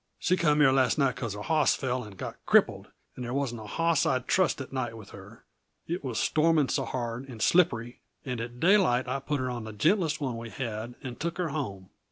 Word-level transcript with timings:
She 0.17 0.35
come 0.35 0.61
here 0.61 0.71
last 0.71 0.97
night 0.97 1.13
because 1.13 1.35
her 1.35 1.43
hoss 1.43 1.75
fell 1.75 2.03
and 2.03 2.17
got 2.17 2.43
crippled, 2.47 2.87
and 3.15 3.23
there 3.23 3.35
wasn't 3.35 3.61
a 3.61 3.65
hoss 3.67 4.03
I'd 4.03 4.27
trust 4.27 4.59
at 4.59 4.73
night 4.73 4.97
with 4.97 5.11
her, 5.11 5.45
it 5.85 6.03
was 6.03 6.17
storming 6.19 6.69
so 6.69 6.85
hard, 6.85 7.29
and 7.29 7.39
slippery 7.39 8.01
and 8.25 8.41
at 8.41 8.59
daylight 8.59 9.07
I 9.07 9.19
put 9.19 9.39
her 9.39 9.51
on 9.51 9.63
the 9.63 9.73
gentlest 9.73 10.19
one 10.19 10.37
we 10.39 10.49
had, 10.49 10.95
and 11.03 11.19
took 11.19 11.37
her 11.37 11.49
home. 11.49 11.91